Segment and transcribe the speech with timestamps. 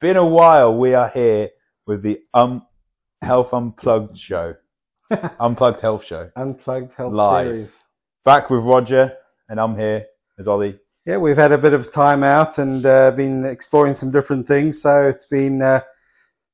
[0.00, 0.74] been a while.
[0.74, 1.50] We are here
[1.86, 2.66] with the um
[3.22, 4.54] Health Unplugged show,
[5.40, 6.30] Unplugged Health show.
[6.36, 7.46] Unplugged Health Live.
[7.46, 7.78] Series.
[8.24, 9.12] Back with Roger,
[9.48, 10.06] and I'm here
[10.38, 10.78] as Ollie.
[11.04, 14.80] Yeah, we've had a bit of time out and uh, been exploring some different things.
[14.80, 15.80] So it's been uh,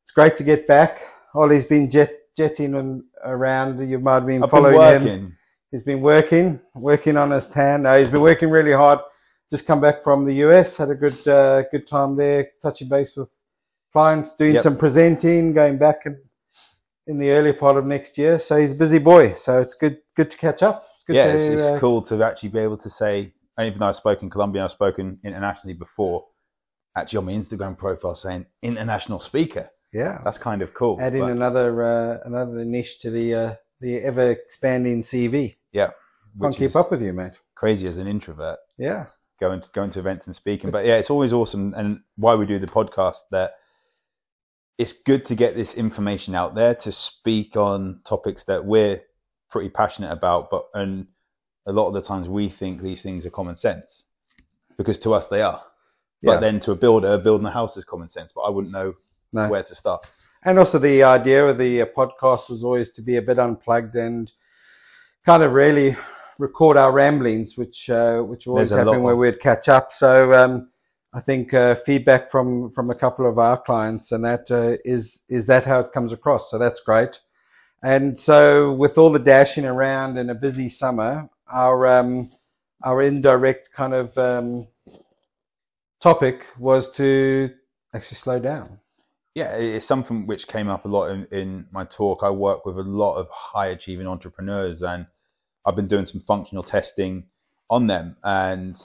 [0.02, 1.02] it's great to get back.
[1.34, 3.88] Ollie's been jet jetting around.
[3.88, 5.06] You might have been I've been following working.
[5.06, 5.38] him.
[5.70, 7.82] He's been working, working on his tan.
[7.82, 9.00] No, he's been working really hard.
[9.50, 13.16] Just come back from the US, had a good uh, good time there, touching base
[13.16, 13.28] with
[13.96, 14.62] clients, doing Yep.
[14.62, 16.14] some presenting, going back in,
[17.06, 18.38] in the early part of next year.
[18.38, 19.32] So he's a busy boy.
[19.32, 20.77] So it's good good to catch up.
[20.96, 23.78] It's good yeah, to, it's, it's uh, cool to actually be able to say, even
[23.78, 26.27] though I've spoken Colombian, I've spoken internationally before,
[26.98, 29.70] actually on my Instagram profile saying international speaker.
[29.92, 30.98] Yeah, That's kind of cool.
[31.01, 35.56] add in But, another uh, another niche to the uh, the ever expanding CV.
[35.73, 35.90] yeah,
[36.42, 37.32] Can't keep up with you, mate.
[37.54, 38.59] crazy as an introvert.
[38.76, 39.06] Yeah,
[39.40, 40.70] going to going to events and speaking.
[40.70, 43.52] But yeah, it's always awesome, and why we do the podcast that
[44.79, 49.01] it's good to get this information out there to speak on topics that we're
[49.51, 50.51] pretty passionate about.
[50.51, 51.07] But and
[51.66, 54.05] a lot of the times we think these things are common sense
[54.77, 55.63] because to us they are.
[56.23, 56.41] But Yeah.
[56.41, 58.33] then to a builder, building a house is common sense.
[58.33, 58.95] But I wouldn't know
[59.33, 59.49] no.
[59.49, 60.10] where to start.
[60.45, 63.95] And also the idea of the uh, podcast was always to be a bit unplugged
[63.96, 64.31] and
[65.25, 65.97] kind of really
[66.38, 69.93] record our ramblings, which uh, which always happened where we'd catch up.
[69.93, 70.69] So um,
[71.16, 75.22] I think uh, feedback from from a couple of our clients and that uh, is
[75.31, 76.50] is that how it comes across.
[76.50, 77.20] So that's great.
[77.82, 82.31] And so with all the dashing around in a busy summer, our um,
[82.84, 84.69] our indirect kind of um,
[86.03, 87.50] topic was to
[87.94, 88.81] actually slow down.
[89.34, 92.22] Yeah, it's something which came up a lot in, in my talk.
[92.22, 95.06] I work with a lot of high achieving entrepreneurs, and
[95.64, 97.25] I've been doing some functional testing
[97.70, 98.76] on them, and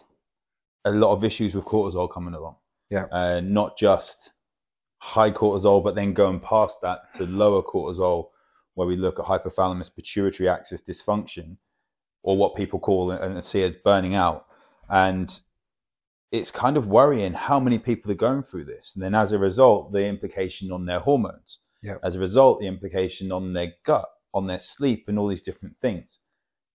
[0.86, 2.56] a lot of issues with cortisol coming along.
[2.90, 3.06] Yeah.
[3.12, 4.32] uh, not just
[4.98, 8.30] high cortisol, but then going past that to lower cortisol,
[8.74, 11.58] where we look at hypothalamus pituitary axis dysfunction,
[12.22, 14.46] or what people call and see as burning out,
[14.90, 15.42] and
[16.32, 18.94] it's kind of worrying how many people are going through this.
[18.94, 21.60] And then as a result, the implication on their hormones.
[21.84, 22.00] Yep.
[22.04, 25.76] As a result, the implication on their gut, on their sleep, and all these different
[25.82, 26.20] things.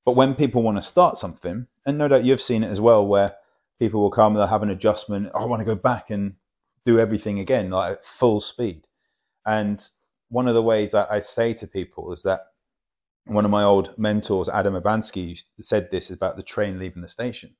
[0.04, 3.06] But when people want to start something, and no doubt you've seen it as well,
[3.06, 3.36] where
[3.78, 5.30] people will come, and they'll have an adjustment.
[5.34, 6.36] "Oh, I want to go back and
[6.84, 8.86] do everything again, like at full speed.
[9.44, 9.86] And
[10.28, 12.40] one of the ways I, I say to people is that
[13.24, 17.56] one of my old mentors, Adam Abansky, said this about the train leaving the station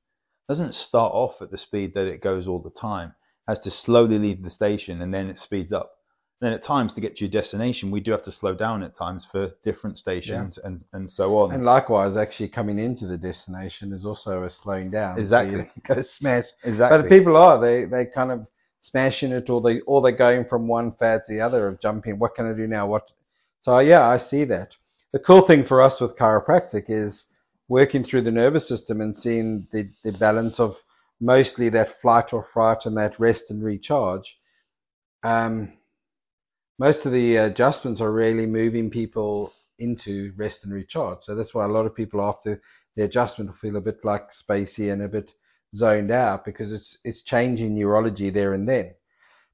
[0.47, 3.09] doesn't start off at the speed that it goes all the time.
[3.47, 5.96] It has to slowly leave the station and then it speeds up.
[6.39, 8.93] Then at times to get to your destination, we do have to slow down at
[8.93, 11.51] times for different stations and, and so on.
[11.51, 15.17] And likewise, actually coming into the destination is also a slowing down.
[15.17, 15.57] Exactly.
[15.57, 16.45] you go smash.
[16.63, 17.01] exactly.
[17.01, 18.45] But people are they they kind of
[18.81, 22.19] smashing it, or they or they're going from one fad to the other of jumping.
[22.19, 22.85] What can I do now?
[22.85, 23.11] What?
[23.61, 24.75] So yeah, I see that.
[25.13, 27.25] The cool thing for us with chiropractic is
[27.67, 30.83] working through the nervous system and seeing the the balance of
[31.19, 34.37] mostly that flight or fright and that rest and recharge.
[35.23, 35.73] Um,
[36.79, 41.23] most of the adjustments are really moving people into rest and recharge.
[41.23, 42.61] So that's why a lot of people after
[42.95, 45.31] the adjustment will feel a bit like spacey and a bit
[45.75, 48.93] zoned out because it's it's changing neurology there and then.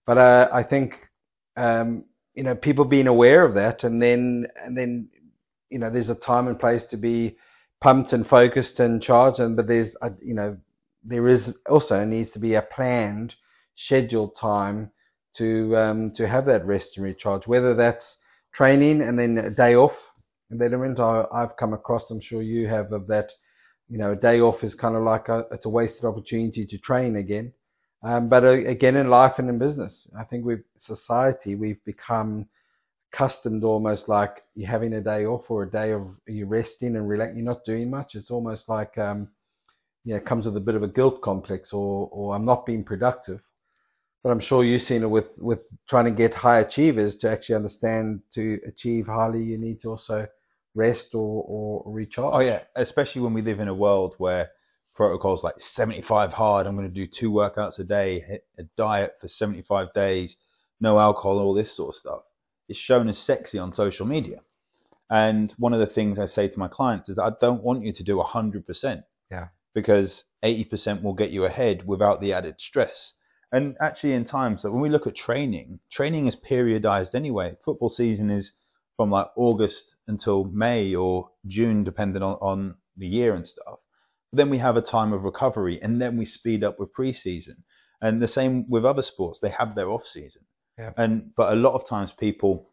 [0.05, 1.09] But uh, I think
[1.57, 5.09] um, you know people being aware of that and then and then
[5.69, 7.37] you know there's a time and place to be
[7.81, 10.57] pumped and focused and charged and but there's a, you know
[11.03, 13.35] there is also needs to be a planned
[13.75, 14.91] scheduled time
[15.35, 18.17] to um, to have that rest and recharge whether that's
[18.51, 20.13] training and then a day off.
[20.49, 23.31] And the element I, I've come across I'm sure you have of that
[23.89, 26.77] you know a day off is kind of like a, it's a wasted opportunity to
[26.77, 27.53] train again.
[28.03, 32.47] Um, but uh, again in life and in business I think we've society we've become
[33.13, 37.07] accustomed almost like you're having a day off or a day of you resting and
[37.07, 38.15] relax you're not doing much.
[38.15, 39.29] It's almost like um,
[40.03, 43.43] you comes with a bit of a guilt complex or, or I'm not being productive.
[44.23, 47.55] But I'm sure you've seen it with, with trying to get high achievers to actually
[47.55, 50.27] understand to achieve highly, you need to also
[50.73, 52.33] rest or, or recharge.
[52.33, 54.51] Oh yeah, especially when we live in a world where
[54.95, 59.15] protocols like 75 hard, I'm going to do two workouts a day, hit a diet
[59.19, 60.37] for 75 days,
[60.79, 62.21] no alcohol, all this sort of stuff.
[62.69, 64.39] It's shown as sexy on social media.
[65.09, 67.83] And one of the things I say to my clients is that I don't want
[67.83, 69.03] you to do 100%.
[69.29, 69.47] Yeah.
[69.73, 73.13] Because 80% will get you ahead without the added stress.
[73.53, 77.55] And actually, in times that when we look at training, training is periodized anyway.
[77.63, 78.51] Football season is
[78.97, 83.79] from like August until May or June, depending on, on the year and stuff.
[84.31, 87.57] But then we have a time of recovery and then we speed up with preseason.
[88.01, 90.41] And the same with other sports, they have their off season.
[90.77, 90.91] Yeah.
[90.97, 92.67] And but a lot of times people,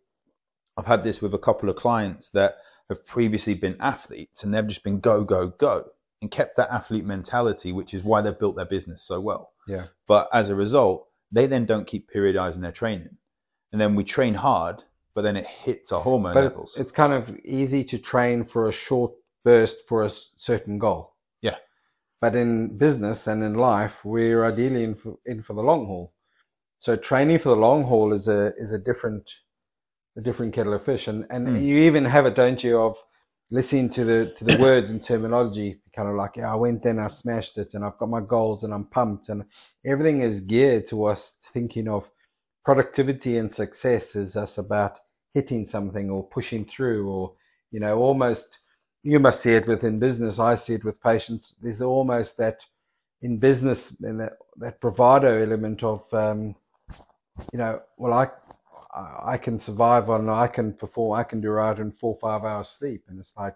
[0.79, 2.57] I've had this with a couple of clients that
[2.89, 5.85] have previously been athletes and they've just been go go go
[6.23, 9.53] and kept that athlete mentality, which is why they've built their business so well.
[9.71, 9.87] Yeah.
[10.07, 13.17] But as a result, they then don't keep periodizing their training,
[13.73, 14.77] and then we train hard,
[15.15, 16.77] but then it hits our hormone But levels.
[16.77, 19.13] it's kind of easy to train for a short
[19.45, 21.15] burst for a certain goal.
[21.41, 21.57] Yeah.
[22.21, 26.13] But in business and in life, we're ideally in for, in for the long haul.
[26.79, 29.27] So training for the long haul is a is a different
[30.17, 31.57] a different kettle of fish, and and Hmm.
[31.57, 32.81] you even have it, don't you?
[32.81, 32.97] Of
[33.51, 37.01] listening to the to the words and terminology, kind of like, yeah, I went and
[37.01, 39.45] I smashed it, and I've got my goals, and I'm pumped, and
[39.85, 42.11] everything is geared to us thinking of
[42.65, 44.99] productivity and success is us about
[45.35, 47.35] hitting something or pushing through, or
[47.71, 48.59] you know, almost.
[49.03, 50.39] You must see it within business.
[50.39, 51.55] I see it with patients.
[51.63, 52.59] There's almost that
[53.23, 56.55] in business and that, that bravado element of um,
[57.53, 58.29] you know, well, I
[58.95, 62.69] I can survive on, I can perform, I can do right in four five hours
[62.69, 63.55] sleep, and it's like,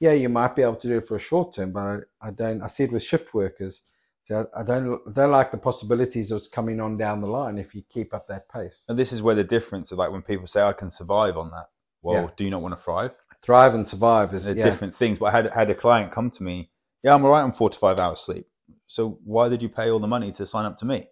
[0.00, 1.98] yeah, you might be able to do it for a short term, but I,
[2.28, 2.62] I don't.
[2.62, 3.82] I see it with shift workers.
[4.24, 7.58] So I, don't I don't like the possibilities of what's coming on down the line
[7.58, 8.84] if you keep up that pace.
[8.88, 11.50] and this is where the difference of like when people say I can survive on
[11.50, 11.66] that.
[12.02, 12.30] Well, Yeah.
[12.36, 13.12] do you not want to thrive?
[13.42, 15.18] Thrive and survive is yeah, different things.
[15.18, 16.70] But I had had a client come to me.
[17.02, 18.46] Yeah, I'm all right on four to five hours sleep.
[18.86, 21.08] So why did you pay all the money to sign up to me?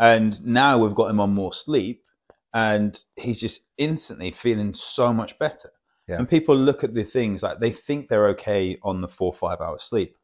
[0.00, 2.02] And now we've got him on more sleep,
[2.54, 5.72] and he's just instantly feeling so much better.
[6.08, 6.16] Yeah.
[6.16, 9.60] And people look at the things like they think they're okay on the four five
[9.60, 10.16] hour sleep,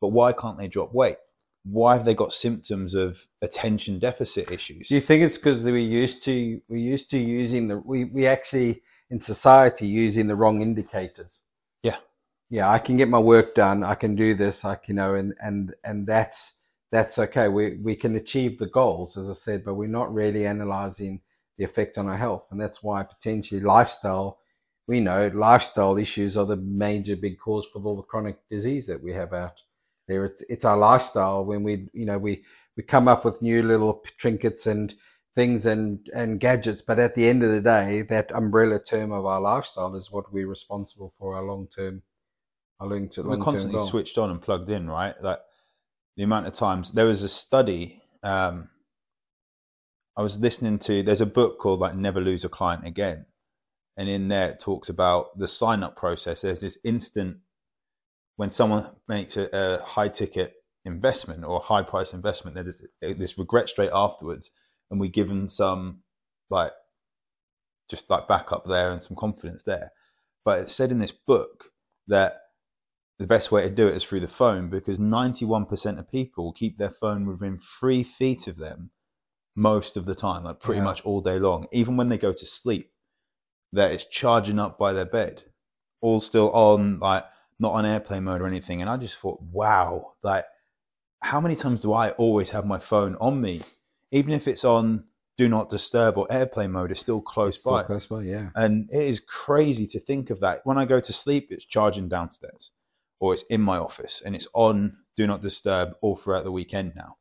[0.00, 1.18] but why can't they drop weight?
[1.64, 4.88] Why have they got symptoms of attention deficit issues?
[4.88, 8.26] Do you think it's because we used to we used to using the we we
[8.26, 11.40] actually in society using the wrong indicators?
[11.82, 11.96] Yeah.
[12.50, 13.84] Yeah, I can get my work done.
[13.84, 14.64] I can do this.
[14.64, 16.54] I can, you know, and and and that's
[16.90, 17.48] that's okay.
[17.48, 21.20] We we can achieve the goals, as I said, but we're not really analyzing
[21.58, 24.38] the effect on our health, and that's why potentially lifestyle.
[24.86, 29.02] We know lifestyle issues are the major big cause for all the chronic disease that
[29.02, 29.60] we have out
[30.06, 30.24] there.
[30.24, 32.44] It's it's our lifestyle when we you know we
[32.76, 34.94] we come up with new little trinkets and
[35.34, 39.26] things and and gadgets, but at the end of the day, that umbrella term of
[39.26, 42.02] our lifestyle is what we're responsible for our long term
[42.80, 43.88] our long term we're constantly goal.
[43.88, 45.14] switched on and plugged in, right?
[45.22, 45.40] Like
[46.16, 48.02] the amount of times there was a study.
[48.22, 48.70] Um,
[50.18, 51.04] I was listening to.
[51.04, 53.26] There's a book called like Never Lose a Client Again,
[53.96, 56.40] and in there it talks about the sign up process.
[56.40, 57.36] There's this instant
[58.34, 60.54] when someone makes a, a high ticket
[60.84, 62.56] investment or a high price investment.
[62.56, 64.50] There's eh, this regret straight afterwards,
[64.90, 66.00] and we give them some
[66.50, 66.72] like
[67.88, 69.92] just like backup there and some confidence there.
[70.44, 71.66] But it said in this book
[72.08, 72.40] that
[73.20, 76.76] the best way to do it is through the phone because 91% of people keep
[76.76, 78.90] their phone within three feet of them
[79.58, 80.84] most of the time, like pretty Yeah.
[80.84, 81.66] much all day long.
[81.72, 82.92] Even when they go to sleep,
[83.72, 85.42] that it's charging up by their bed,
[86.00, 87.24] all still on, like
[87.58, 88.80] not on airplane mode or anything.
[88.80, 90.46] And I just thought, wow, like
[91.20, 93.62] how many times do I always have my phone on me?
[94.12, 95.04] Even if it's on
[95.36, 97.82] do not disturb or airplane mode, it's still close Still by.
[97.82, 98.50] close by, yeah.
[98.54, 100.60] And it is crazy to think of that.
[100.64, 102.70] When I go to sleep, it's charging downstairs
[103.20, 106.92] or it's in my office and it's on do not disturb all throughout the weekend
[106.94, 107.16] now.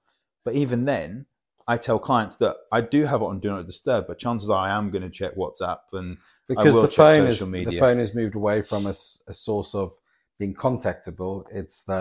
[0.46, 1.26] But even then,
[1.68, 4.66] I tell clients that I do have it on do not disturb, but chances are
[4.68, 7.80] I am going to check WhatsApp and Because will the check phone is social the
[7.80, 9.92] phone has moved away from a source of
[10.40, 11.44] being contactable.
[11.52, 11.94] It's the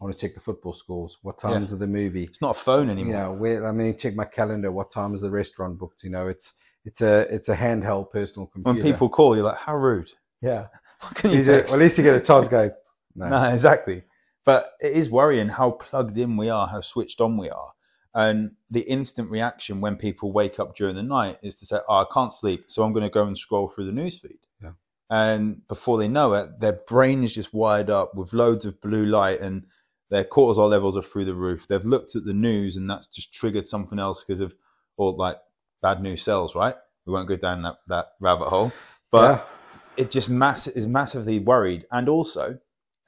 [0.00, 1.18] I want to check the football scores.
[1.22, 1.50] What Yeah.
[1.50, 2.24] times of the movie?
[2.24, 3.38] it's not a phone anymore.
[3.46, 4.72] Yeah, I mean, check my calendar.
[4.72, 6.02] What time is the restaurant booked?
[6.02, 6.54] You know, it's
[6.84, 8.74] it's a it's a handheld personal computer.
[8.82, 10.10] When people call, you're like, how rude.
[10.40, 10.66] yeah,
[11.00, 12.46] What can you You do- well, at least you get a chance.
[12.48, 12.70] to Go.
[13.14, 13.28] No.
[13.28, 14.02] No, exactly.
[14.44, 17.72] But it is worrying how plugged in we are, how switched on we are.
[18.14, 22.02] And the instant reaction when people wake up during the night is to say, oh,
[22.02, 24.38] I can't sleep, so I'm going to go and scroll through the newsfeed.
[24.62, 24.72] Yeah.
[25.08, 29.06] And before they know it, their brain is just wired up with loads of blue
[29.06, 29.64] light and
[30.10, 31.66] their cortisol levels are through the roof.
[31.66, 34.54] They've looked at the news and that's just triggered something else because of,
[34.98, 35.38] or like
[35.80, 36.74] bad news sells, right?
[37.06, 38.72] We won't go down that, that rabbit hole.
[39.10, 39.48] But
[39.96, 40.04] yeah.
[40.04, 41.86] it just mass is massively worried.
[41.90, 42.58] And also,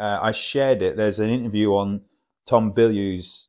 [0.00, 0.96] uh, I shared it.
[0.96, 2.02] There's an interview on
[2.48, 3.48] Tom Bilyeu's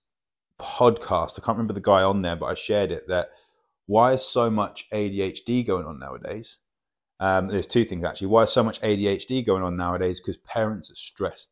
[0.60, 1.32] podcast.
[1.34, 3.08] I can't remember the guy on there, but I shared it.
[3.08, 3.30] That
[3.86, 6.58] why is so much ADHD going on nowadays?
[7.20, 8.28] Um, there's two things actually.
[8.28, 10.20] Why is so much ADHD going on nowadays?
[10.20, 11.52] Because parents are stressed,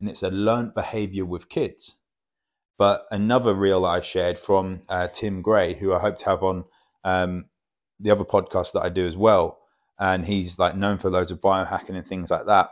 [0.00, 1.96] and it's a learned behavior with kids.
[2.76, 6.64] But another reel I shared from uh, Tim Gray, who I hope to have on
[7.04, 7.46] um,
[8.00, 9.58] the other podcast that I do as well,
[9.98, 12.70] and he's like known for loads of biohacking and things like that.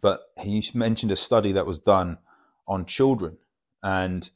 [0.00, 2.18] But he mentioned a study that was done
[2.68, 3.38] on children
[3.82, 4.28] and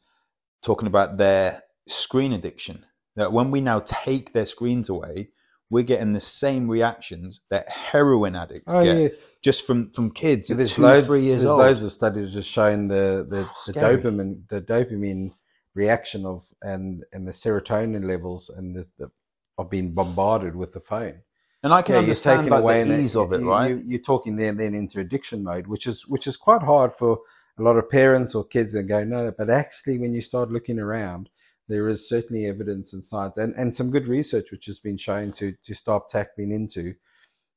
[0.62, 2.84] talking about their screen addiction
[3.16, 5.30] that when we now take their screens away,
[5.70, 9.08] we're getting the same reactions that heroin addicts Oh get yeah,
[9.42, 11.58] just from from kids at there's two, loads, three years there's old.
[11.58, 15.32] loads of studies just showing the the, the dopamine the dopamine
[15.74, 19.10] reaction of and and the serotonin levels and the, the
[19.58, 21.22] of being bombarded with the phone.
[21.62, 23.68] and I can Yeah, you're understand like, away the ease of it, you, right?
[23.68, 27.20] You, you're talking then then into addiction mode, which is which is quite hard for
[27.58, 30.78] a lot of parents or kids that go no, but actually when you start looking
[30.78, 31.28] around,
[31.68, 35.32] there is certainly evidence and science and, and some good research which has been shown
[35.32, 36.94] to to start tackling into,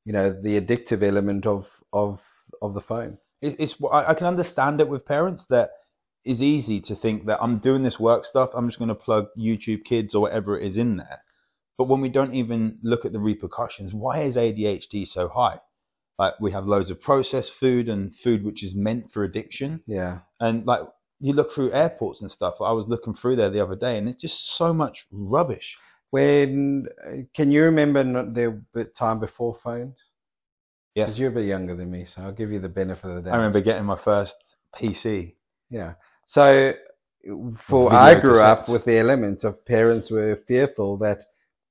[0.04, 2.22] you know, the addictive element of of
[2.62, 3.18] of the phone.
[3.42, 5.70] It- it's I I can understand it with parents that
[6.24, 8.50] is easy to think that I'm doing this work stuff.
[8.54, 11.22] I'm just going to plug YouTube Kids or whatever it is in there.
[11.76, 15.60] But when we don't even look at the repercussions, why is ADHD so high?
[16.18, 20.20] Like we have loads of processed food and food which is meant for addiction, Yeah.
[20.40, 20.80] and like
[21.20, 22.60] you look through airports and stuff.
[22.60, 25.76] I was looking through there the other day, and it's just so much rubbish.
[26.10, 26.86] When
[27.34, 29.96] can you remember the time before phones?
[30.94, 31.06] Yeah.
[31.06, 33.22] because you're a bit younger than me, so I'll give you the benefit of the
[33.22, 33.34] doubt.
[33.34, 34.36] I remember getting my first
[34.76, 35.34] PC.
[35.70, 35.94] Yeah.
[36.26, 36.74] So
[37.56, 41.24] for Video I grew up with the element of parents were fearful that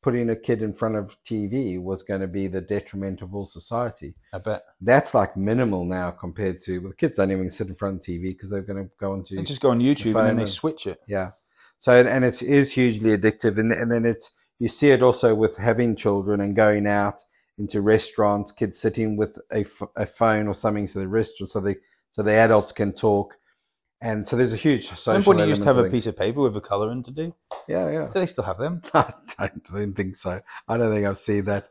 [0.03, 3.45] putting a kid in front of TV was going to be the detriment of all
[3.45, 4.13] society.
[4.33, 4.63] I bet.
[4.81, 8.01] That's like minimal now compared to well, the kids don't even sit in front of
[8.01, 10.43] TV because they're going to go into They just go on YouTube and then they
[10.43, 11.00] and- switch it.
[11.07, 11.31] yeah.
[11.79, 15.57] So and it is hugely addictive, and and then it's you see it also with
[15.57, 17.22] having children and going out
[17.57, 21.60] into restaurants, kids sitting with a, f- a phone or something to the restaurant, so
[21.60, 21.75] they
[22.12, 23.33] so the adults can talk,
[24.03, 26.15] and so there's a huge social Remember when you used to have a piece of
[26.17, 27.33] paper with a colouring to do?
[27.67, 28.05] Yeah, yeah.
[28.05, 28.81] Do they still have them?
[28.93, 29.01] I
[29.39, 30.41] don't, I don't think so.
[30.67, 31.69] I don't think I've seen that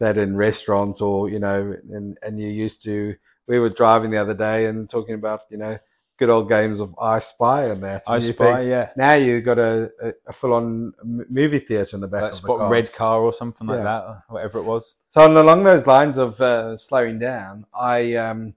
[0.00, 3.14] that in restaurants or you know, and and you used to.
[3.46, 5.78] We were driving the other day and talking about you know
[6.18, 8.02] good old games of I Spy and that.
[8.06, 8.90] I And you Spy, think, yeah.
[8.96, 10.92] now you've got a, a, a full-on
[11.30, 12.70] movie theater in the back That of the spot cars.
[12.72, 13.84] red car or something like Yeah.
[13.84, 14.96] that, or whatever it was.
[15.10, 18.54] So along those lines of uh, slowing down, I um,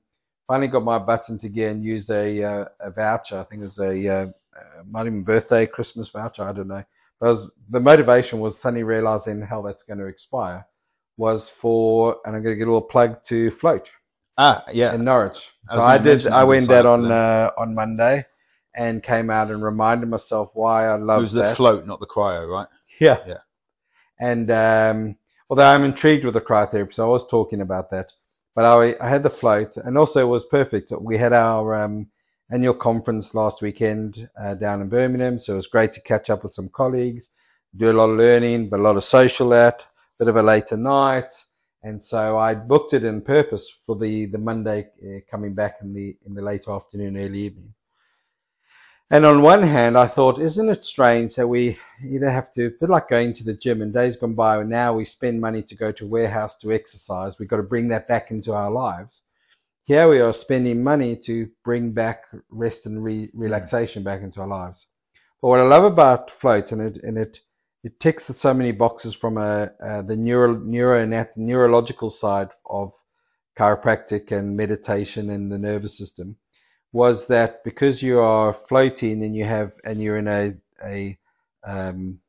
[0.51, 3.39] finally got my butts into gear and used a, uh, a voucher.
[3.39, 6.43] I think it was a uh, uh, might even birthday, Christmas voucher.
[6.43, 6.84] I don't know.
[7.22, 10.65] But was, the motivation was suddenly realizing how that's going to expire
[11.15, 13.91] was for, and I'm going to get a little plug to float.
[14.38, 14.93] Ah, yeah.
[14.93, 15.51] in Norwich.
[15.70, 16.27] I So I did.
[16.27, 18.25] I went out on uh, on Monday,
[18.75, 21.55] and came out and reminded myself why I it love was the that.
[21.55, 22.67] float, not the cryo, right?
[23.00, 23.43] Yeah, Yeah.
[24.20, 25.17] And um,
[25.50, 28.12] although I'm intrigued with the cryotherapy, so I was talking about that.
[28.55, 30.91] But I, I had the float, and also it was perfect.
[31.00, 32.08] We had our um,
[32.51, 36.43] annual conference last weekend uh, down in Birmingham, so it was great to catch up
[36.43, 37.29] with some colleagues,
[37.75, 39.86] do a lot of learning, but a lot of social at,
[40.20, 41.34] bit of a later night.
[41.84, 45.93] And so I booked it in purpose for the, the Monday uh, coming back in
[45.93, 47.74] the, in the late afternoon, early evening.
[49.13, 52.89] And on one hand, I thought, isn't it strange that we either have to, bit
[52.89, 55.75] like going to the gym in days gone by, and now we spend money to
[55.75, 57.37] go to a warehouse to exercise.
[57.37, 59.23] We've got to bring that back into our lives.
[59.83, 64.47] Here we are spending money to bring back rest and re- relaxation back into our
[64.47, 64.87] lives.
[65.41, 67.41] But what I love about float, and it, and it,
[67.83, 72.93] it ticks so many boxes from a, uh, the neuro, neuro, neurological side of
[73.59, 76.37] chiropractic and meditation and the nervous system
[76.91, 81.17] was that because you are floating and you have and you're in a a
[81.63, 82.19] um,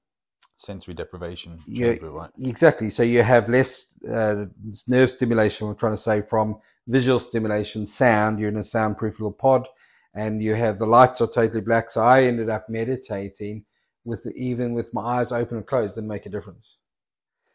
[0.56, 1.58] Sensory deprivation.
[1.66, 2.30] Chamber, right?
[2.40, 4.46] exactly so you have less uh,
[4.86, 5.66] nerve stimulation.
[5.66, 8.38] we're trying to say from visual stimulation, sound.
[8.38, 9.66] You're in a soundproof little pod,
[10.14, 11.90] and you have the lights are totally black.
[11.90, 13.64] So I ended up meditating
[14.04, 16.76] with even with my eyes open and closed, didn't make a difference.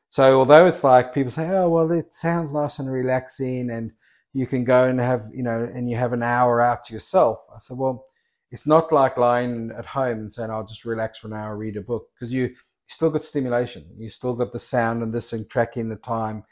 [0.09, 3.91] So although it's like people say, oh well, it sounds nice and relaxing, and
[4.33, 7.39] you can go and have you know, and you have an hour out to yourself.
[7.53, 8.05] I said, well,
[8.51, 11.77] it's not like lying at home and saying I'll just relax for an hour, read
[11.77, 12.55] a book, because you
[12.87, 13.85] still got stimulation.
[13.97, 16.43] You still got the sound and this and tracking the time.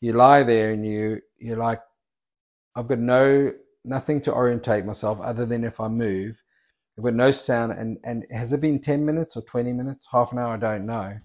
[0.00, 1.80] You lie there and you you're like,
[2.74, 3.52] I've got no
[3.84, 6.42] nothing to orientate myself other than if I move.
[6.96, 10.32] I've got no sound and and has it been ten minutes or twenty minutes, half
[10.32, 10.54] an hour?
[10.54, 11.18] I don't know.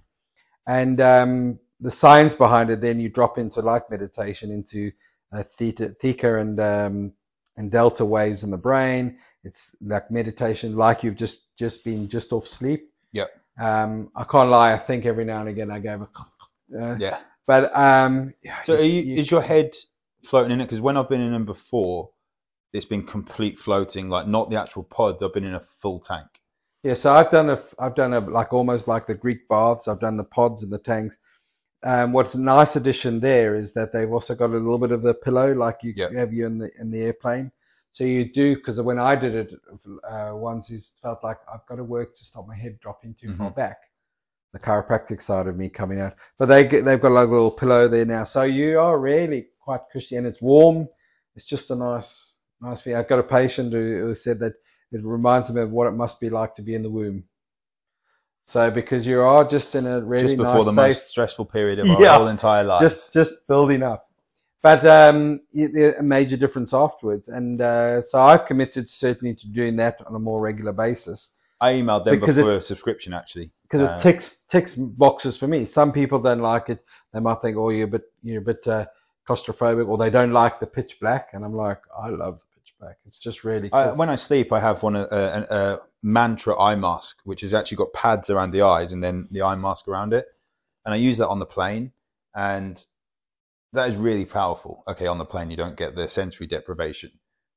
[0.67, 4.91] And um, the science behind it, then you drop into like meditation into
[5.33, 7.13] uh, theta, theta and um,
[7.57, 9.17] and delta waves in the brain.
[9.43, 12.91] It's like meditation, like you've just just been just off sleep.
[13.13, 13.29] Yep.
[13.59, 14.73] Um, I can't lie.
[14.73, 16.07] I think every now and again I go,
[16.79, 17.19] uh, Yeah.
[17.47, 18.33] but um,
[18.65, 19.73] So are you, you- is your head
[20.23, 20.65] floating in it?
[20.65, 22.11] Because when I've been in them before,
[22.73, 25.23] it's been complete floating, like not the actual pods.
[25.23, 26.27] I've been in a full tank.
[26.83, 29.87] Yeah, so I've done a, I've done a like almost like the Greek baths.
[29.87, 31.17] I've done the pods and the tanks.
[31.83, 35.03] Um, what's a nice addition there is that they've also got a little bit of
[35.03, 36.13] the pillow, like you Yep.
[36.13, 37.51] have you in the in the airplane.
[37.91, 39.53] So you do because when I did it
[40.07, 43.33] uh, once, it felt like I've got to work to stop my head dropping too
[43.33, 43.55] far Mhm.
[43.55, 43.77] back.
[44.53, 46.15] the chiropractic side of me coming out.
[46.39, 49.49] But they get, they've got like a little pillow there now, so you are really
[49.59, 50.87] quite cushy and it's warm.
[51.35, 52.97] It's just a nice nice feeling.
[52.99, 54.53] I've got a patient who, who said that
[54.91, 57.25] it reminds them of what it must be like to be in the womb.
[58.47, 61.45] So because you are just in a really just before nice, the safe, most stressful
[61.45, 62.17] period of our Yeah.
[62.17, 62.79] whole entire life.
[62.79, 64.05] just just building up.
[64.61, 69.99] But um, a major difference afterwards, and uh, so I've committed certainly to doing that
[70.07, 73.51] on a more regular basis I emailed them because for a subscription actually.
[73.63, 75.65] because Uh, it ticks ticks boxes for me.
[75.65, 78.65] Some people don't like it; they might think, "Oh, you're a bit you're a bit
[78.67, 78.85] uh,
[79.27, 81.29] claustrophobic," or they don't like the pitch black.
[81.33, 82.43] And I'm like, I love
[82.79, 82.97] black.
[83.05, 83.79] It's just really cool.
[83.79, 87.53] I, when I sleep, I have one a, a, a Manta eye mask, which has
[87.53, 90.25] actually got pads around the eyes and then the eye mask around it,
[90.85, 91.91] and I use that on the plane,
[92.35, 92.83] and
[93.73, 94.83] that is really powerful.
[94.87, 97.11] Okay, on the plane you don't get the sensory deprivation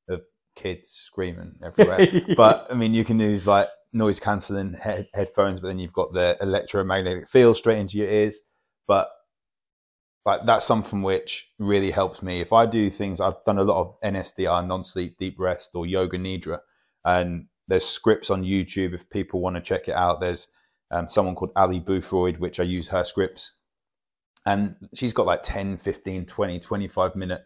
[0.09, 0.21] of
[0.55, 5.67] kids screaming everywhere, but I mean you can use like noise cancelling head, headphones, but
[5.67, 8.37] then you've got the electromagnetic field straight into your ears,
[8.87, 9.09] but
[10.25, 12.41] like that's something which really helps me.
[12.41, 16.17] If I do things, I've done a lot of NSDR, non-sleep deep rest, or yoga
[16.17, 16.59] nidra,
[17.03, 20.19] and there's scripts on YouTube if people want to check it out.
[20.19, 20.47] There's
[20.91, 23.53] um, someone called Ali Boothroyd, which I use her scripts,
[24.45, 27.43] and she's got like 10, 15, 20, 25 minute.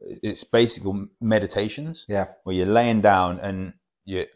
[0.00, 3.72] It's basically meditations yeah, where you're laying down and
[4.04, 4.26] you're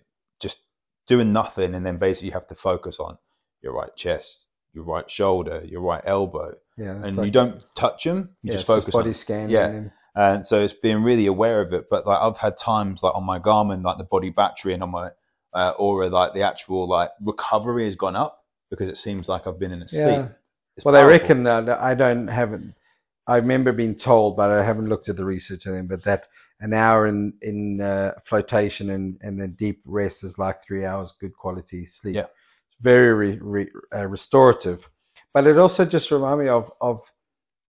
[0.41, 0.61] just
[1.07, 3.19] doing nothing, and then basically you have to focus on
[3.63, 6.93] your right chest, your right shoulder, your right elbow, yeah.
[7.05, 8.31] and like- you don't touch them.
[8.43, 9.15] You yeah, just focus body on.
[9.15, 9.51] scanning.
[9.51, 9.67] Yeah.
[9.69, 11.85] and- And so it's being really aware of it.
[11.91, 14.91] But like I've had times like on my Garmin, like the body battery and on
[14.91, 15.11] my
[15.55, 19.59] uh, Oura, like the actual like recovery has gone up because it seems like I've
[19.61, 20.03] been in a sleep.
[20.03, 20.29] Yeah.
[20.77, 21.19] It's Well, they powerful.
[21.21, 22.75] reckon that I don't haven't.
[23.29, 25.87] I remember being told, but I haven't looked at the research on them.
[25.87, 26.25] But that
[26.61, 31.15] an hour in in uh, flotation and and then deep rest is like three hours
[31.21, 32.17] good quality sleep.
[32.17, 32.23] Yeah.
[32.73, 34.89] It's very re, re, uh, restorative.
[35.39, 37.13] But it also just reminded me of of,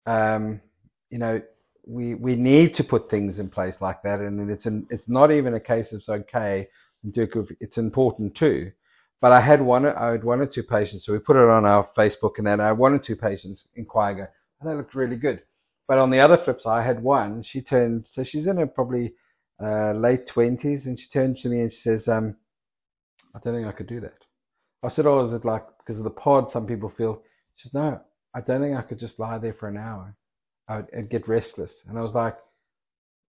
[0.05, 0.61] um,
[1.09, 1.41] you know,
[1.85, 5.29] we we need to put things in place like that, and it's an, it's not
[5.29, 6.69] even a case of okay.
[7.03, 7.13] and
[7.59, 8.71] It's important too.
[9.19, 11.65] But I had one, I had one or two patients, so we put it on
[11.65, 14.27] our Facebook, and then I had one or two patients inquire, go,
[14.61, 15.41] oh, that looked really good.
[15.85, 17.41] But on the other flip side, I had one.
[17.43, 19.15] She turned, so she's in her probably
[19.61, 22.37] uh, late twenties, and she turned to me and she says, um,
[23.35, 24.23] "I don't think I could do that."
[24.81, 26.49] I said, "Oh, is it like because of the pod?
[26.49, 27.21] Some people feel."
[27.59, 27.99] She says, "No,
[28.33, 30.15] I don't think I could just lie there for an hour.
[30.69, 32.37] I'd, I'd get restless." And I was like,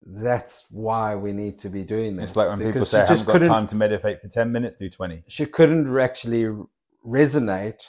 [0.02, 3.26] "That's why we need to be doing this." It's like when people say, I haven't
[3.26, 5.24] got time to meditate for 10 minutes, do 20.
[5.28, 6.48] she couldn't actually
[7.06, 7.82] resonate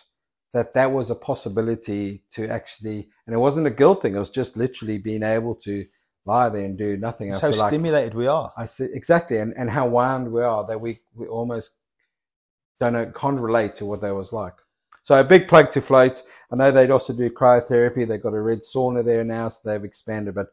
[0.52, 4.16] that that was a possibility to actually, and it wasn't a guilt thing.
[4.16, 5.86] It was just literally being able to
[6.26, 7.56] lie there and do nothing That's else.
[7.56, 8.52] how like, stimulated we are.
[8.58, 11.76] I said exactly, and, and how wound we are that we we almost
[12.82, 14.56] don't know, can't relate to what that was like.
[15.06, 16.24] So a big plug to float.
[16.52, 18.08] I know they'd also do cryotherapy.
[18.08, 20.34] They've got a red sauna there now, so they've expanded.
[20.34, 20.48] But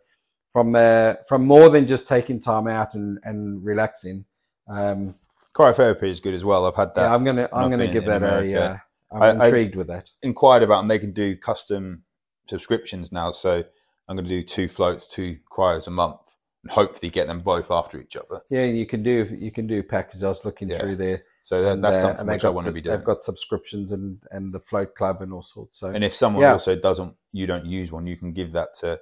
[0.52, 4.26] from uh, from more than just taking time out and, and relaxing,
[4.68, 5.14] um,
[5.54, 6.66] Cryotherapy is good as well.
[6.66, 8.26] I've had that yeah, I'm gonna I'm gonna give that a.
[8.40, 8.82] America.
[9.10, 10.10] Uh, I'm I- I- intrigued with that.
[10.22, 12.04] inquired about, and they can do custom
[12.46, 13.30] subscriptions now.
[13.30, 13.64] So
[14.06, 16.18] I'm going to do two floats, two cryos a month,
[16.62, 18.42] and hopefully get them both after each other.
[18.50, 20.22] Yeah, you can do you can do packages.
[20.22, 20.78] I was looking Yeah.
[20.80, 21.22] through there.
[21.42, 22.96] So that, that's something which I want to be doing.
[22.96, 25.78] They've got subscriptions and and the float club and all sorts.
[25.80, 26.52] So And if someone Yeah.
[26.52, 29.00] also doesn't, you don't use one, you can give that to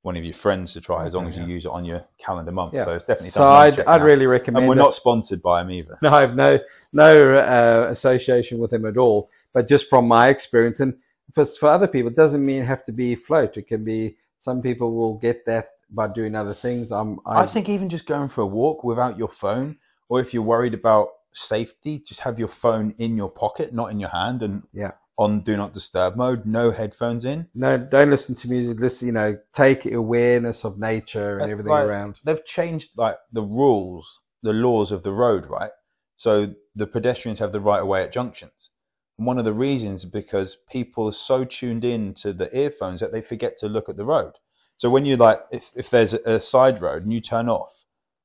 [0.00, 2.50] one of your friends to try, as long as you use it on your calendar
[2.50, 2.74] month.
[2.74, 2.86] Yeah.
[2.86, 3.84] So it's definitely so something.
[3.84, 4.62] I'm I'd, I'd really recommend.
[4.64, 4.84] And we're it.
[4.86, 5.98] not sponsored by them either.
[6.02, 6.58] No, I have no
[6.92, 9.30] no uh, association with them at all.
[9.52, 10.94] But just from my experience, and
[11.34, 13.56] for for other people, it doesn't mean have to be float.
[13.56, 16.90] It can be some people will get that by doing other things.
[16.90, 19.76] I'm I, I think even just going for a walk without your phone,
[20.08, 24.00] or if you're worried about safety, just have your phone in your pocket, not in
[24.00, 24.92] your hand, and Yeah.
[25.18, 27.48] on do not disturb mode, no headphones in.
[27.54, 28.80] no don't listen to music.
[28.80, 32.20] Listen, you know, take awareness of nature and everything like- around.
[32.24, 35.70] They've changed like the rules, the laws of the road, right?
[36.16, 38.70] So the pedestrians have the right of way at junctions.
[39.18, 43.00] And one of the reasons is because people are so tuned in to the earphones
[43.00, 44.32] that they forget to look at the road.
[44.76, 47.81] So when you like, if, if there's a, a side road and you turn off,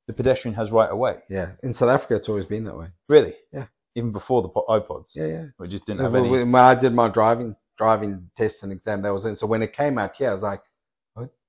[0.07, 1.17] the pedestrian has right of way.
[1.29, 2.87] Yeah, in South Africa, it's always been that way.
[3.07, 3.33] Really?
[3.53, 3.65] Yeah.
[3.95, 5.15] Even before the iPods.
[5.15, 5.45] Yeah, yeah.
[5.59, 6.43] We just didn't have When- any.
[6.43, 9.35] when I did my driving driving test and exam, that was in.
[9.35, 10.61] So when it came out here, I was like,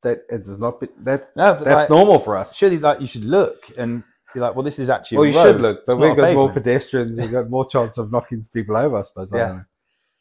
[0.02, 1.34] that it does not be that.
[1.34, 2.54] No, That's like, normal for us.
[2.54, 5.18] Surely, like you should look and be like, well, this is actually.
[5.18, 5.52] Well, you road.
[5.52, 7.18] should look, but we've got more pedestrians.
[7.18, 9.32] We've got more chance of knocking people over, I suppose.
[9.32, 9.48] I Yeah.
[9.48, 9.64] don't know.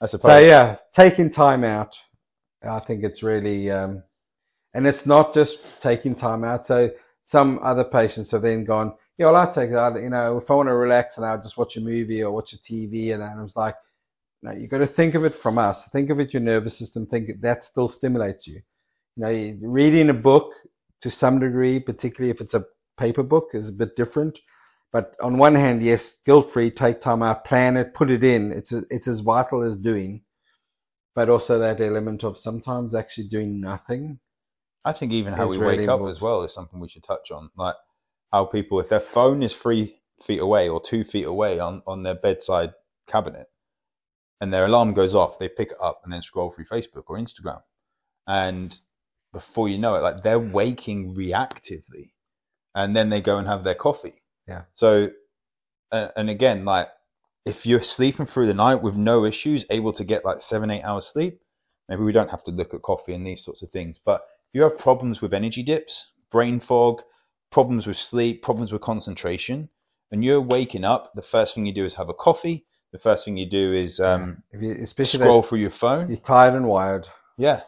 [0.01, 0.31] I suppose.
[0.31, 1.95] So yeah, taking time out,
[2.63, 4.03] I think it's really, um,
[4.73, 6.65] and it's not just taking time out.
[6.65, 6.91] So
[7.27, 10.01] some other patients have then gone, yeah, well, I take out.
[10.01, 12.53] You know, if I want to relax and I'll just watch a movie or watch
[12.53, 13.75] a TV, and then I was like,
[14.41, 15.89] no, you've got to think of it from us.
[15.89, 17.05] Think of it your nervous system.
[17.05, 18.61] Think that still stimulates you.
[19.17, 20.53] You know, reading a book
[21.01, 22.63] to some degree, particularly if it's a
[22.97, 24.39] paper book, is a bit different.
[24.93, 28.53] But on one hand, yes, guilt free, take time out, plan it, put it in.
[28.53, 30.21] It's a, it's as vital as doing.
[31.13, 34.19] But also that element of sometimes actually doing nothing.
[34.85, 37.31] I think even how we really wake up as well is something we should touch
[37.31, 37.49] on.
[37.57, 37.75] Like
[38.31, 42.03] how people, if their phone is three feet away or two feet away on, on
[42.03, 42.73] their bedside
[43.07, 43.47] cabinet
[44.39, 47.17] and their alarm goes off, they pick it up and then scroll through Facebook or
[47.17, 47.61] Instagram.
[48.27, 48.79] And
[49.33, 52.11] before you know it, like they're waking reactively
[52.73, 54.21] and then they go and have their coffee.
[54.47, 54.63] Yeah.
[54.73, 55.09] So,
[55.91, 56.89] uh, and again, like
[57.45, 60.83] if you're sleeping through the night with no issues, able to get like seven, eight
[60.83, 61.39] hours sleep,
[61.89, 63.99] maybe we don't have to look at coffee and these sorts of things.
[64.03, 64.21] But
[64.53, 67.01] you have problems with energy dips, brain fog,
[67.51, 69.69] problems with sleep, problems with concentration,
[70.11, 72.65] and you're waking up, the first thing you do is have a coffee.
[72.93, 76.07] The first thing you do is um, you, especially scroll through your phone.
[76.07, 77.09] you're tired and wired.
[77.37, 77.61] Yeah,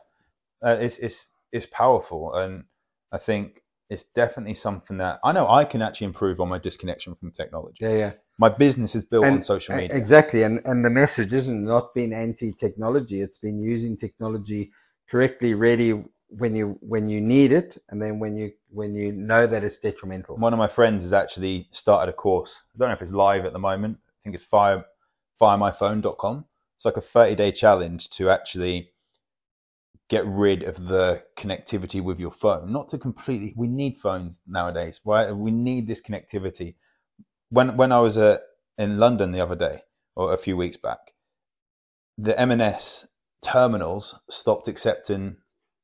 [0.66, 2.64] uh, it's it's it's powerful, and
[3.12, 7.16] I think it's definitely something that I know I can actually improve on my disconnection
[7.16, 7.78] from technology.
[7.82, 8.12] Yeah, yeah.
[8.38, 9.98] My business is built on social media.
[9.98, 10.44] Exactly.
[10.44, 13.20] And, and the message isn't not being anti-technology.
[13.20, 14.72] It's been using technology
[15.10, 17.82] correctly, ready when you, when you need it.
[17.90, 20.38] And then when you, when you know that it's detrimental.
[20.38, 22.62] One of my friends has actually started a course.
[22.74, 23.98] I don't know if it's live at the moment.
[24.08, 24.86] I think it's fire
[25.42, 26.46] firemyphone.com.
[26.78, 28.92] It's like a 30 day challenge to actually
[30.10, 32.72] get rid of the connectivity with your phone.
[32.72, 35.32] Not to completely, we need phones nowadays, right?
[35.32, 36.76] We need this connectivity.
[37.50, 38.40] When, when I was uh,
[38.78, 39.84] in London the other day,
[40.16, 41.14] or a few weeks back,
[42.18, 43.08] the M&S
[43.42, 45.38] terminals stopped accepting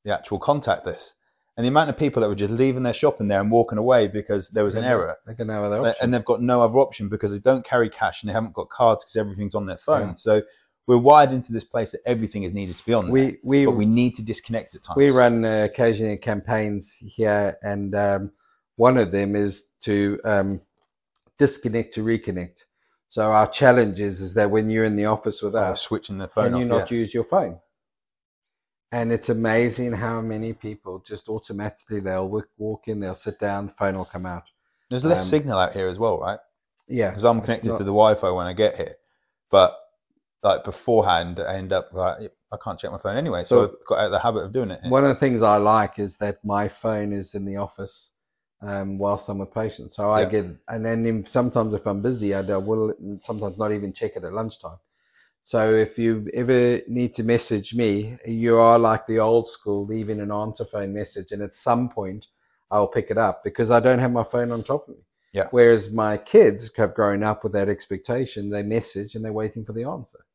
[0.06, 1.14] the actual contactless.
[1.58, 4.08] And the amount of people that were just leaving their shopping there and walking away
[4.08, 5.18] because there was an error.
[5.26, 5.96] They other option.
[6.02, 8.70] and they've got no other option because they don't carry cash and they haven't got
[8.70, 10.10] cards because everything's on their phone.
[10.10, 10.16] Yeah.
[10.16, 10.42] So
[10.86, 13.06] we're wired into this place that everything is needed to be on.
[13.06, 14.98] there, we, we, but we need to disconnect at times.
[14.98, 18.32] we run uh, occasionally campaigns here and, um,
[18.76, 20.60] one of them is to, um,
[21.38, 22.66] disconnect to reconnect.
[23.08, 26.18] So our challenge is, is that when you're in the office with Oh, us, switching
[26.18, 26.82] the phone can you off.
[26.82, 27.60] not use your phone?
[28.96, 33.66] And it's amazing how many people just automatically they'll walk, walk in, they'll sit down,
[33.66, 34.44] the phone will come out.
[34.90, 36.40] There's less um, signal out here as well, right?
[36.88, 38.96] Yeah, Because I'm connected not- to the Wi-Fi when I get here,
[39.52, 39.78] but
[40.44, 43.44] like beforehand, I end up like I can't check my phone anyway.
[43.44, 44.80] So, So- I've got out of the habit of doing it.
[44.82, 44.90] here.
[44.90, 48.12] One of the things I like is that my phone is in the office
[48.62, 49.98] um, whilst I'm with patients.
[49.98, 50.30] So I Yeah.
[50.30, 54.24] get, and then if, sometimes if I'm busy, I will sometimes not even check it
[54.24, 54.78] at lunchtime.
[55.46, 60.20] So if you ever need to message me, you are like the old school, leaving
[60.20, 62.26] an answer phone message, and at some point
[62.72, 65.04] I'll pick it up because I don't have my phone on top of me.
[65.34, 65.48] Yeah.
[65.52, 68.50] Whereas my kids have grown up with that expectation.
[68.50, 70.26] They message and they're waiting for the answer.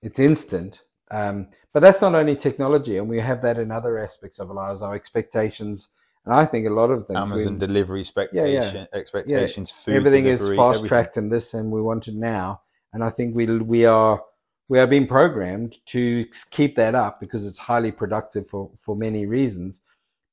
[0.00, 0.80] It's instant.
[1.10, 4.56] Um, but that's not only technology, and we have that in other aspects of our
[4.56, 5.90] lives, our expectations.
[6.24, 7.18] And I think a lot of things.
[7.18, 11.82] Amazon we- delivery expectation, expectations, food everything delivery, is fast tracked and this, and we
[11.82, 12.62] want it now.
[12.92, 14.22] And I think we we are
[14.68, 19.26] we are being programmed to keep that up because it's highly productive for for many
[19.26, 19.80] reasons.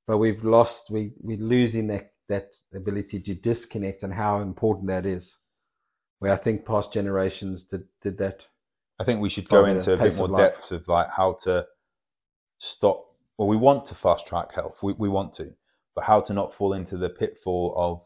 [0.08, 5.06] But we've lost we we're losing that that ability to disconnect and how important that
[5.06, 5.36] is.
[6.19, 8.43] Where I think past generations did did that.
[9.00, 11.65] I think we should go into a bit more of depth of like how to
[12.58, 13.06] stop.
[13.38, 14.78] Well, we want to fast track health.
[14.84, 15.54] We we want to,
[15.95, 18.02] but how to not fall into the pitfall of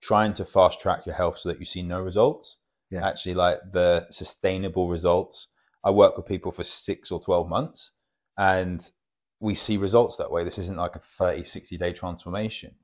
[0.00, 2.58] trying to fast track your health so that you see no results.
[2.96, 3.08] Yeah.
[3.08, 5.48] Actually, like the sustainable results.
[5.84, 7.92] I work with people for six or twelve months,
[8.36, 8.88] and
[9.40, 10.44] we see results that way.
[10.44, 12.74] This isn't like a 30, 60 day transformation.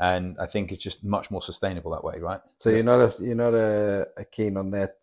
[0.00, 2.40] And I think it's just much more sustainable that way, right?
[2.58, 4.96] So you're not a, you're not a, a keen on that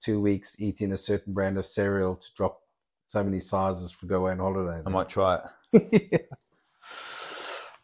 [0.00, 2.60] two weeks eating a certain brand of cereal to drop
[3.06, 4.80] so many sizes for go away on holiday.
[4.86, 5.40] I might try
[5.72, 6.30] it.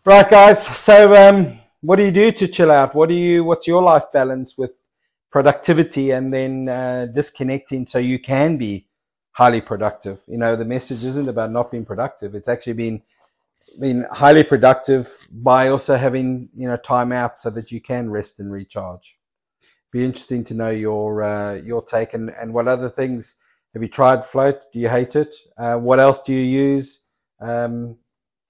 [0.03, 0.67] Right, guys.
[0.79, 2.95] So, um, what do you do to chill out?
[2.95, 3.45] What do you?
[3.45, 4.73] What's your life balance with
[5.31, 8.87] productivity and then uh, disconnecting so you can be
[9.33, 10.21] highly productive?
[10.27, 12.35] You know, the message isn't about not being productive.
[12.35, 13.03] It's actually being
[13.81, 18.41] being highly productive by also having you know time out so that you can rest
[18.41, 19.17] and recharge.
[19.93, 23.37] Be interesting to know your uh, your take and, and what other things
[23.75, 24.61] have you tried float?
[24.73, 25.35] Do you hate it?
[25.57, 27.01] Uh, what else do you use?
[27.41, 27.97] Um,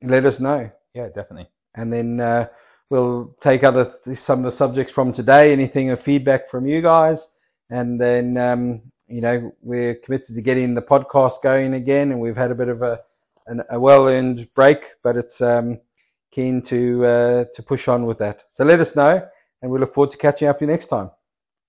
[0.03, 1.49] let us know Yeah, definitely.
[1.75, 2.49] and then uh,
[2.91, 7.31] we'll take other some of the subjects from today, anything of feedback from you guys,
[7.71, 12.37] and then um, you know we're committed to getting the podcast going again, and we've
[12.37, 13.01] had a bit of a
[13.47, 15.81] an, a well earned break, but it's um,
[16.31, 18.43] keen to uh, to push on with that.
[18.49, 19.27] So let us know,
[19.63, 21.11] and we look forward to catching up with you next time.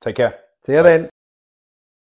[0.01, 0.39] Take care.
[0.65, 1.20] See you then.